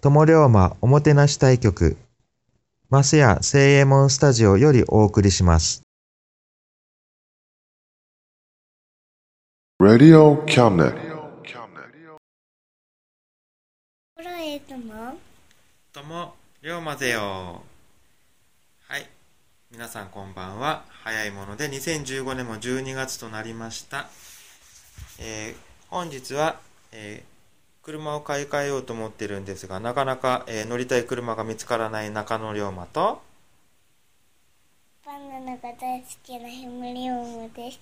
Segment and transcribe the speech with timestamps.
[0.00, 1.96] 友龍馬おもてなし対局、
[2.88, 5.82] マスヤ聖右衛門スタジオよりお送りします。
[9.80, 10.94] Radio cabinet.
[14.16, 15.16] プロエイトの
[15.92, 17.62] とも、龍馬ぜよ。
[18.86, 19.06] はい。
[19.72, 20.84] 皆さんこんばんは。
[21.02, 24.08] 早いもので2015年も12月となりました。
[25.18, 26.60] えー本日は、
[26.92, 27.37] えー
[27.88, 33.22] 車を買い替えようと思ってるんですが、なかなか、えー乗りたい車が見つからない中野龍馬と、
[35.06, 37.80] バナナが大好きなヘムリオムです。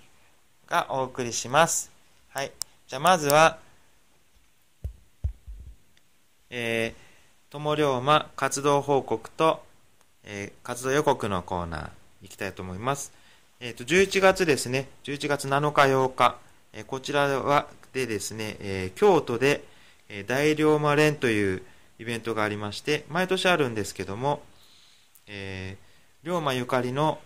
[0.69, 1.91] がお送りします。
[2.28, 2.53] はい。
[2.86, 3.58] じゃあまずは、
[6.50, 9.60] えー、友龍馬活動報告と、
[10.22, 11.91] えー活動予告のコーナー
[12.22, 13.12] 行きたいと思います。
[13.58, 16.36] えっ、と、11月ですね、11月7日8日、
[16.75, 19.64] えーこちらは、でですね、えー京都で、
[20.09, 21.62] え大龍馬連という
[21.99, 24.43] イベントがありまして、毎年あるんですけども、
[25.27, 25.87] えー
[26.27, 27.21] 龍馬ゆかりの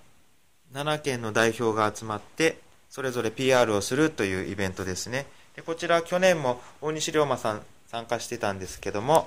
[0.74, 2.58] 7県の代表が集まって、
[2.90, 5.24] それぞれ PR をするというイベントですね。
[5.56, 9.26] でこちら、去年も大西龍馬さん参加してたんですけども、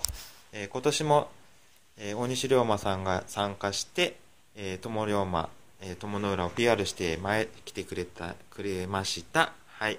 [0.51, 1.31] えー今年も、
[1.97, 4.15] えー大西龍馬さんが参加して、
[4.55, 5.49] えー友龍馬、
[5.81, 9.53] えー友の浦を PR して前来てくれた、くれました。
[9.67, 9.97] はい。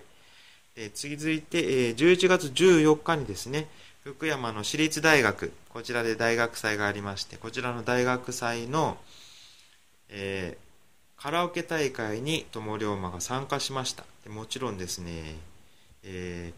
[0.76, 3.68] で続いて、えー11月14日にですね、
[4.02, 8.98] 福山の私立大学、こちらで大学祭がありまして、こちらの大学祭の、
[10.08, 10.64] えー
[11.16, 14.04] カラオケ大会に友龍馬が参加しました。
[14.24, 15.36] でもちろんですね、
[16.02, 16.52] え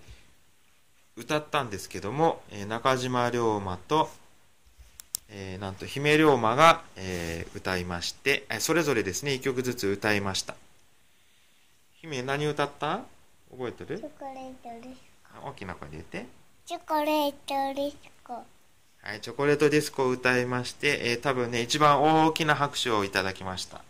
[1.17, 4.11] ー歌ったんですけども、え中島龍馬と、
[5.29, 10.57] えーなんと姫龍馬が、えー歌いましてえそれぞれですね1曲ずつ歌いました。
[12.01, 13.01] 姫何歌った？
[13.51, 13.99] 覚えてる？
[13.99, 15.01] チョコレートです。
[15.45, 16.27] 大きな声で言って
[16.65, 18.35] チョコレートディスコ。
[19.03, 23.83] はい、チョコレートディスコを歌いまして、えー多分ね、一番大きな拍手をいただきました。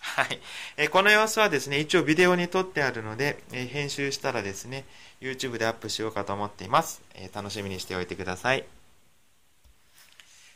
[0.00, 0.40] はい。
[0.76, 4.84] えーこの様子はですね、一応ビデオに撮ってあるので、えー編集したらですね、
[5.20, 7.02] YouTube でアップしようかと思っています。
[7.14, 8.64] えー楽しみにしておいてください。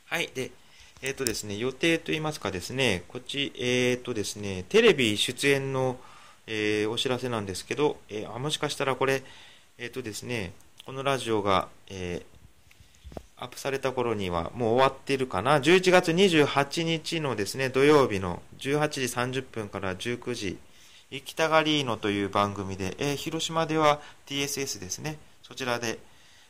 [0.06, 0.31] はい。
[0.34, 0.50] で、
[1.03, 5.99] えっ、とですね、予定といいますかですね、こっち、えっ、とですね、テレビ出演の、
[6.46, 9.22] えーお知らせなんですけど、えーあもしかしたらこれ、
[9.78, 10.52] えっ、とですね、
[10.84, 12.36] このラジオが、えー
[13.38, 20.58] アップされた頃にはもう終わってるかな？11月28日のですね、土曜日の18時30分から19時、
[21.10, 25.18] 行きたがりーのという番組で、えー広島では TSS ですね。
[25.42, 25.99] そちらで、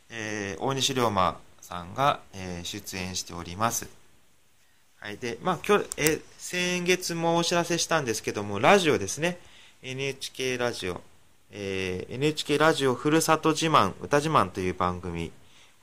[0.09, 3.89] えー大西龍馬さんが、えー出演しております。
[4.99, 5.17] はい。
[5.17, 9.37] で、まあ、今日、えー先月もお知らせしたんですけども、ラジオですね。
[9.83, 11.01] NHK ラジオ、
[11.51, 15.31] えー NHK ラジオふるさと自慢、歌自慢という番組。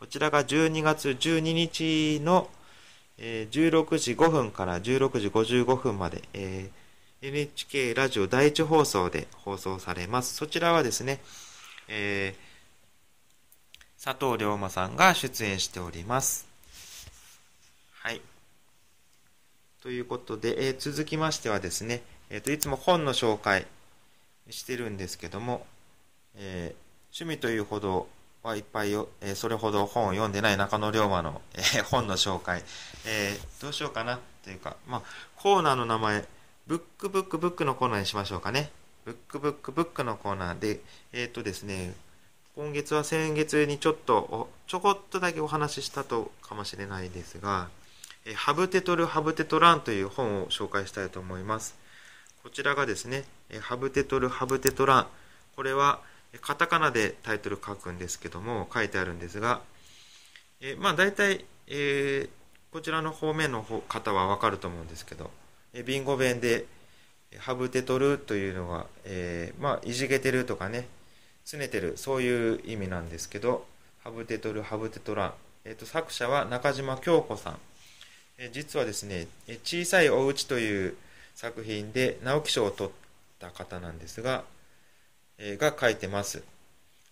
[0.00, 2.50] こちらが12月12日の、
[3.18, 10.34] えー16時5分から16時55分まで、えー NHK ラジオ第一放送で放送されます。
[10.34, 11.20] そちらはですね、
[11.86, 16.48] えー佐藤龍馬さんが出演しております。
[18.00, 18.20] はい。
[19.84, 23.68] ということで、えー続きましてはですね、えーといつも本の紹介
[24.50, 25.66] してるんですけども、
[26.36, 26.84] えー
[27.16, 28.08] 趣味というほど
[28.42, 32.62] はいっぱいよ、えーそれほど本を読んでない中野龍馬の、えー本の紹介、
[33.06, 35.02] えーどうしようかなというか、まあ、
[35.36, 36.24] コーナーの名前、
[36.66, 38.70] ブックブックブックのコーナーにしましょうかね。
[39.04, 40.80] ブックブックブックのコーナーで、
[41.12, 41.94] えっ、とですね、
[42.56, 47.68] 今月は先月にちょっと、ちょこっとだけお話ししたとかもしれないですが、
[48.26, 51.74] えハブテトル・ハブテトランという本を紹介したいと思います。
[52.44, 53.24] こちらがですね、
[53.62, 55.06] ハブテトル・ハブテトラン。
[55.56, 56.02] これは、
[56.42, 59.62] カタカナでタイトル書くんですけども、書いてあるんですが、
[60.60, 62.30] えまあ大体、えー
[62.70, 65.30] こちらの方面の方はわかると思うんですけど、
[65.72, 66.66] えビンゴ弁で、
[67.38, 70.88] ハブテトルというのが、えーまあ、いじけてるとかね、
[71.46, 73.64] 拗ねてる、そういう意味なんですけど、
[74.02, 75.34] ハブテトル、ハブテトラン。
[75.64, 77.58] えっ、と、作者は中島京子さん。
[78.36, 79.28] え実はですね、
[79.62, 80.96] 小さいお家という
[81.34, 82.92] 作品で直木賞を取っ
[83.38, 84.44] た方なんですが、
[85.38, 86.42] えーが書いてます。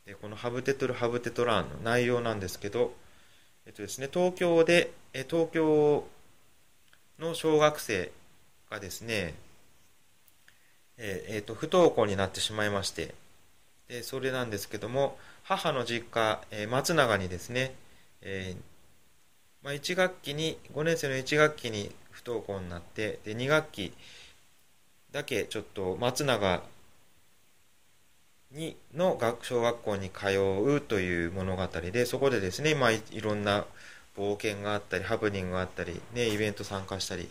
[0.07, 2.93] でこのハブテトル・ハブテトランの内容なんですけど、
[3.67, 6.05] えっとですね、東京で、えー東京
[7.19, 8.11] の小学生
[8.71, 9.35] がですね、
[10.99, 13.15] えーえーと不登校になってしまいまして、
[13.89, 17.75] でそれなんですけども、母の実家、えー松永にですね、
[18.21, 18.63] えー
[19.65, 23.93] まあ、1学期に、5年生の1学期に不登校になって、で2学期
[25.11, 26.63] だけちょっと松永
[28.53, 33.65] にの学小学校に通うという物語で、そこでですね、まあ、いろんな
[34.17, 37.29] 冒険があったり、ハプニングがあったり、ね、イベント参加したり、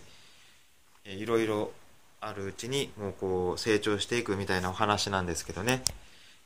[1.06, 1.72] えいろいろ
[2.19, 5.84] あるうちに、もうこう、成長していくみたいなお話なんですけどね。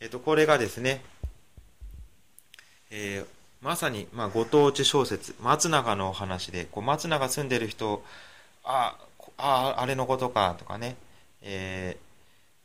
[0.02, 1.02] えっ、と、これがですね、
[2.92, 3.35] えー
[3.66, 8.04] まさに、まあ、ご当地小説、松永のお話で、こう松永住んでる人、
[8.64, 8.96] あ
[9.40, 10.96] あ、あれのことか、とかね、
[11.42, 11.98] え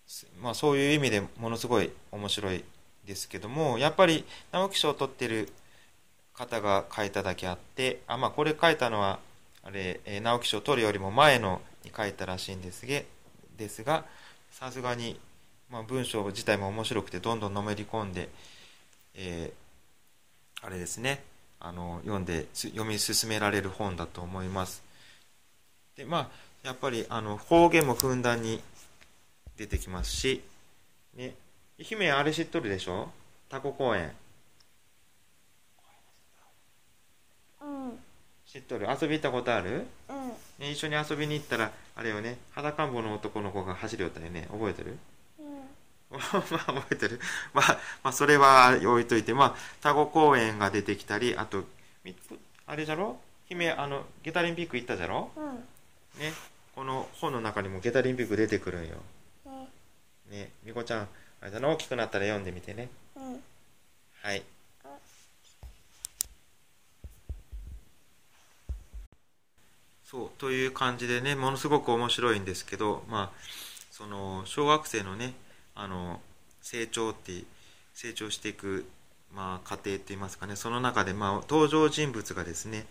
[0.07, 2.63] ーまあ、そういう意味でものすごい面白い
[3.07, 5.49] ですけども、やっぱり直木賞を取ってる
[6.35, 9.21] 方が書いただけあって、あ、まあ、これ書いたのは、
[9.63, 13.07] あれ、えー直木賞を取るよりも前のに書いたらしいんですげ
[13.57, 14.05] ですが、
[14.51, 15.19] さすがに、
[15.71, 18.29] まあ、文章自体も面白くて、どんどんのめり込んで、
[19.15, 19.60] えー
[20.63, 21.23] あれですね、
[21.59, 24.83] あの、読んで、す読み進められる本だと思います。
[25.97, 26.29] で、まあ、
[26.63, 28.63] やっぱり、あの、方言もふんだんに
[29.57, 30.43] 出てきますし、
[31.17, 31.35] ね、
[31.79, 33.11] 愛媛あれ知っとるでしょ？
[33.49, 34.13] タコ公園。
[37.63, 37.99] うん。
[38.47, 38.87] 知っとる？
[38.89, 39.87] 遊び行ったことある？
[40.11, 40.29] うん。
[40.59, 44.47] ね、一緒に遊びに行ったら、あれよね、裸んぼの男の子が走りよったよね。
[44.51, 44.91] 覚えてる？
[44.91, 44.99] うん
[46.13, 47.21] まあ覚えてる
[47.55, 51.65] まあ、まあ、それは置いといて、まあ、タゴ公園が出てきたり、あと、
[52.05, 52.15] み
[52.67, 53.21] あれじゃろ？
[53.49, 55.31] 姫、あの、ゲタリンピック行ったじゃろ？
[55.37, 55.55] うん
[56.21, 56.33] ね。
[56.75, 58.97] この本の中にもゲタリンピック出てくるんよ。
[59.47, 59.69] ね
[60.29, 60.53] ね。
[60.65, 61.09] みこちゃん、
[61.41, 62.89] あれだな、大きくなったら読んでみてね。
[63.17, 63.43] うん
[64.23, 64.43] はい。
[70.05, 73.39] そう、という感じでね、ものすごく面白いんですけど、まあ、
[73.91, 75.35] その、小学生のね、
[75.75, 76.21] あの、
[76.61, 77.45] 成長って、
[77.95, 78.87] 成長していく、
[79.33, 82.87] まあ、過程って言いますかね、その中で、まあ、登場人物がですね、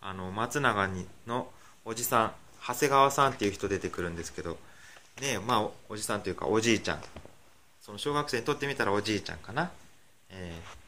[0.00, 1.50] あの、松永にの
[1.84, 2.32] おじさん、
[2.66, 4.58] 長谷川さんっていう人出てくるんですけど、
[5.20, 7.02] ね、まあ、おじさんというか、おじいちゃん。
[7.80, 9.70] その小学生にとってみたらおじいちゃんかな。
[10.30, 10.80] えー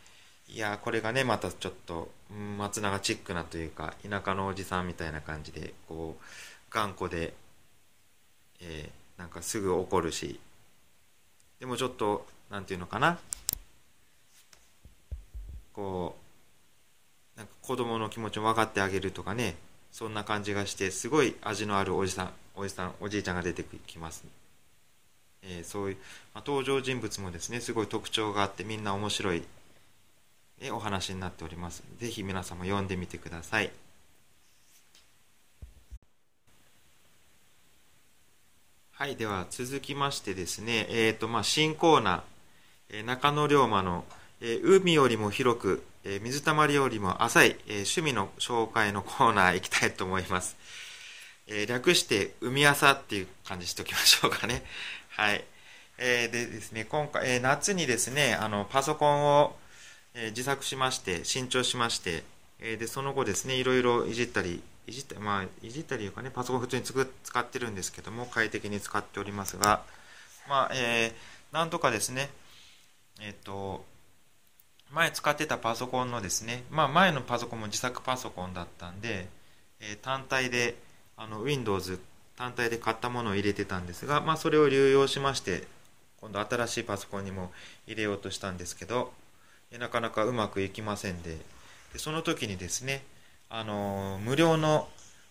[0.49, 2.11] いやこれがねまたちょっと
[2.59, 6.25] 松永チックなというか田舎のおじさんみたいな感じでこう
[6.71, 7.33] 頑固で、
[8.61, 10.41] えーなんかすぐ怒るし
[11.63, 13.21] でもちょっとなんていうのかな
[15.73, 16.17] こ
[17.37, 19.55] うなんか子供の気持ちを分かってあげるとかね
[19.93, 24.25] そんな感じがしてすごい味のあるおじさんおじさんおじいちゃんが出てきます、
[25.43, 25.97] えーそういう、
[26.35, 29.45] まあ、登場人物もですねすごい特徴があってみんな面白い
[30.61, 31.85] えお話になっております。
[31.99, 33.71] ぜひ皆さんも読んでみてください。
[39.03, 42.23] はい、では続きましてですね、えっ、と、まあ、新コーナー、
[42.91, 44.05] えー中野龍馬の、
[44.41, 50.57] えー海よりも広く、えー水たまりよりも浅い、え趣味の紹介のコーナー行きたいと思います。
[51.49, 54.63] え略して、海朝っていう感じしておきましょうかね。
[55.11, 55.45] はい。
[55.99, 59.59] えーでですね、今回、え夏にですね、あの、パソコンを、
[60.15, 62.23] え自作しまして、新調しまして、
[62.61, 69.83] えで、その後ですね、いろいろいじったり、いじった、まあ、いじったりいうかね、パソコン普通につく使ってるんですけども、快適に使っておりますが、
[70.49, 72.31] まあ、えーなんとかですね、
[73.21, 73.85] えっ、と、
[74.91, 79.29] 前使ってたパソコンのですね、まあ、前のパソコンも自作パソコンだったんで、
[79.81, 80.77] えー単体で、
[81.17, 82.01] あの、Windows
[82.37, 85.67] 単体で買ったものを入れてたんですが、まあ、それを流用しまして、
[86.21, 87.53] 今度新しいパソコンにも
[87.87, 89.13] 入れようとしたんですけど、
[89.79, 91.37] なかなかうまくいきませんで
[91.93, 93.03] でその時にですね
[93.55, 94.89] あの無料の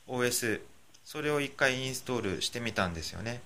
[0.07, 0.61] OS
[1.03, 3.41] それを一回インストールしてみたんですよね、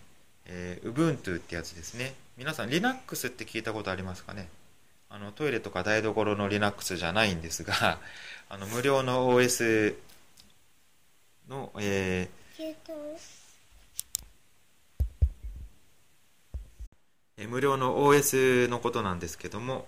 [0.46, 2.14] えー、Ubuntu ってやつですね。
[2.38, 4.50] 皆さん Linux って聞いたことありますかね？
[5.10, 8.00] あのトイレとか台所の Linux じゃないんですが
[8.50, 9.96] あの無料の OS
[11.48, 19.88] の、えー、無料の OS のことなんですけども、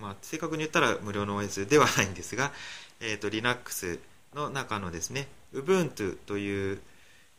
[0.00, 2.52] まあ、正確に言ったら無料の OS ではないんですが、
[2.98, 4.00] えーと、Linux
[4.36, 6.80] の中のですね Ubuntu という、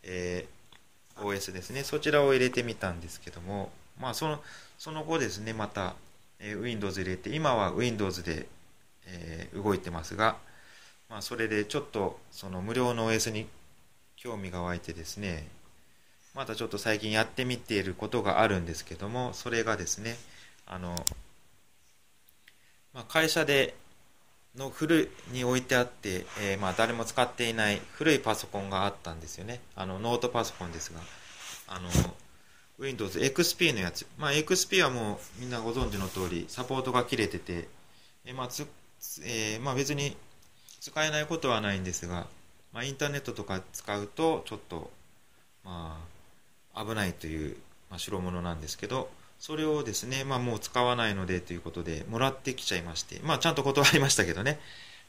[0.03, 1.83] えー、OS ですね。
[1.83, 3.69] そちらを入れてみたんですけども、
[4.01, 4.41] まあ、その
[4.77, 5.95] その後ですねまた、
[6.39, 8.47] えー、Windows 入れて今は Windows で、
[9.05, 10.37] えー、動いてますが、
[11.09, 13.47] まあ、それでちょっとその無料の OS に
[14.15, 15.47] 興味が湧いてですね
[16.35, 20.15] またちょっと最近やってみていることがあるんですけどもそれがですね
[20.65, 20.95] あの、
[22.93, 23.75] まあ、会社で
[24.57, 29.61] の古いに置いてあって、えー、まあ誰も使っていない古いパソコンがあったんですよね。
[29.75, 30.99] あのノートパソコンですが。
[31.67, 31.89] あの
[32.79, 37.67] Windows XP のやつ、まあ、XP はもうみんなご存知の通りサポートが切れてて、
[38.25, 38.67] えー、まあつ
[39.23, 40.15] えー、まあ、別に
[40.79, 42.27] 使えないことはないんですが、
[42.73, 44.89] まあ、インターネットとか使うとちょっと
[45.63, 45.99] ま
[46.73, 47.57] あ危ないという、
[47.89, 54.59] まあ、代物なんですけどそれをですね、まあ、もう使わないのでということでもらってきちゃいまして、まあ、ちゃんと断りましたけどね。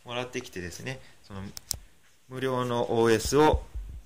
[0.05, 1.43] もらってきてですねその
[2.29, 3.63] 無料の OS を、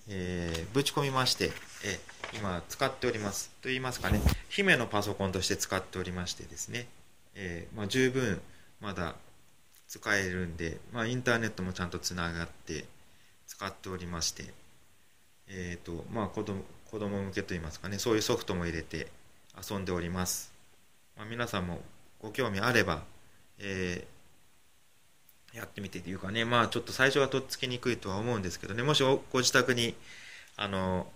[0.09, 1.47] えー、ぶち込みまして、
[1.85, 3.51] えー、今使っております。
[3.63, 6.87] と言いますかね姫のパソコンとして使っておりましてですね、
[7.35, 8.41] えー、まあ、十分
[8.81, 9.15] まだ
[9.89, 12.85] 使えるんで、まあ、インターネットもちゃんとつながって
[13.47, 14.45] 使っておりまして
[15.49, 19.09] えっ、とまあ子供子供向けといいますかねそういうソフトも入れて
[19.57, 20.53] 遊んでおります、
[21.17, 21.81] まあ、皆さんも
[22.21, 23.03] ご興味あれば、
[23.59, 29.95] えー、やってみてというかねまあちょっと最初はとっつきにくいとは思うんですけどねもしご自宅に
[30.57, 31.07] あの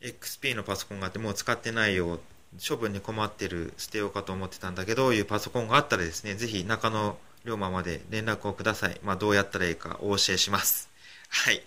[0.00, 2.20] XP のパソコンがあってもう使ってないよ
[2.68, 10.88] 処分に困ってる捨てようかと思ってたんだけどいうパソコンがあったらですねぜひ中野龍馬まで連絡をください、まあ、どうやったらいいかお教えします。
[11.28, 11.62] はい。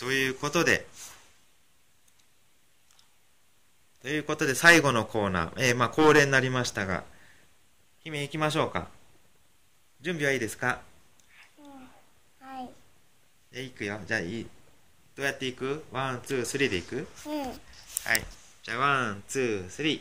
[0.00, 0.86] ということで
[4.04, 7.04] ということで最後のコーナー、えー、まあ恒例になりましたが、
[8.00, 8.88] 姫行きましょうか。
[10.02, 10.80] 準備はいいですか、
[11.58, 12.68] うん、はい。
[13.54, 13.98] え、行くよ。
[14.06, 14.46] じゃあいい？
[15.16, 15.84] どうやって行く？
[15.90, 16.96] one、two、three で行く？
[16.96, 17.40] うん。
[17.40, 17.52] はい。
[18.62, 20.00] じゃあ one、two、three。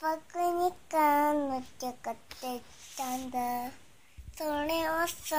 [0.00, 2.62] 僕にかのちゃかって
[2.96, 3.38] たんだ。
[4.36, 5.34] それをそ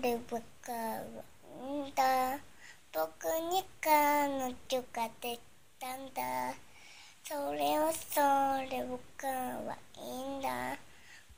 [0.00, 1.02] れ僕は
[1.58, 2.38] んだ。
[2.92, 5.40] 僕にかのちゃかって
[5.80, 6.54] たんだ。
[7.32, 8.20] それをそ
[8.70, 10.76] れ僕はいいんだ。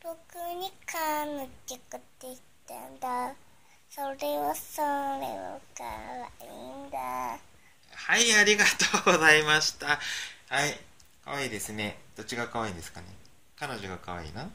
[0.02, 3.32] 僕に彼女ができたんだ。
[3.88, 5.28] それをそれ
[5.70, 6.98] 僕はいいんだ。
[6.98, 9.86] はいありがとうございました。
[9.86, 10.80] はい
[11.24, 11.96] かわいいですね。
[12.16, 13.06] どっちがかわいいですかね。
[13.56, 14.50] 彼女がかわいいな。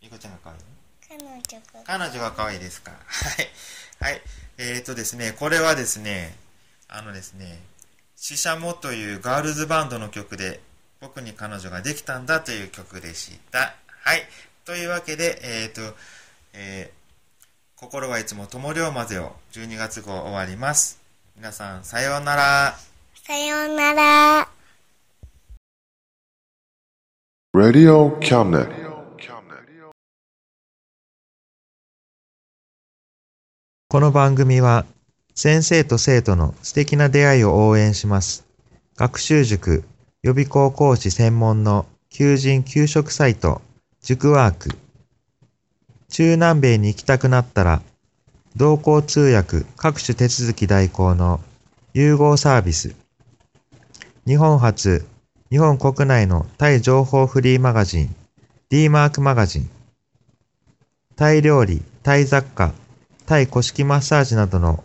[0.00, 0.62] みこちゃんがかわいい
[1.08, 1.32] 彼女
[1.74, 1.82] が。
[1.84, 2.92] 彼女が可愛いですか。
[2.92, 4.12] はい。
[4.12, 4.22] はい。
[4.58, 6.36] えーとですねこれはですね
[6.86, 7.58] あのですね
[8.24, 10.60] シシャモというガールズバンドの曲で
[11.00, 13.74] 僕に彼女ができたんだという曲でした。
[14.04, 14.20] はい。
[14.64, 15.96] というわけで、えっ、ー、と、
[16.52, 21.00] えー、心はいつも友龍までを12月号終わります。
[21.34, 22.76] 皆さん、さようなら。
[23.26, 24.48] さようなら。
[27.52, 28.70] Radio Cabinet
[33.88, 34.86] この番組は
[35.34, 38.44] 先生と生徒の素敵な出会いを応援します。
[38.96, 39.84] 学習塾
[40.22, 43.60] 予備高校講師専門の求人・給食サイト、
[44.02, 44.70] 塾ワーク。
[46.10, 47.82] 中南米に行きたくなったら、
[48.54, 51.40] 同行通訳各種手続き代行の
[51.94, 52.94] 融合サービス。
[54.26, 55.06] 日本初、
[55.50, 58.14] 日本国内のタイ情報フリーマガジン、
[58.68, 59.70] D マークマガジン。
[61.16, 62.72] タイ料理、タイ雑貨、
[63.26, 64.84] タイ古式マッサージなどの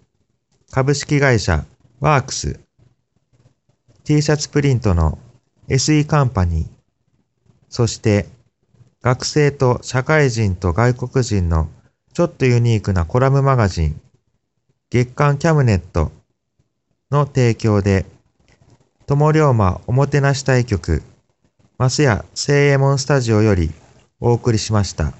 [0.71, 1.65] 株式会社
[1.99, 2.57] ワークス
[4.05, 5.19] t シャツプリントの
[5.67, 6.67] SE カンパニー
[7.67, 8.27] そして
[9.01, 11.67] 学生と社会人と外国人の
[12.13, 14.01] ちょっとユニークなコラムマガジン
[14.89, 16.13] 月刊キャムネット
[17.11, 18.05] の提供で
[19.07, 21.03] 友龍馬おもてなし対局
[21.77, 23.71] マスヤ聖右衛門スタジオより
[24.21, 25.13] お送りしました。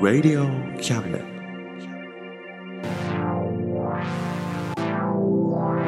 [0.00, 0.46] Radio
[0.78, 1.27] Cabinet.
[5.28, 5.87] Yeah.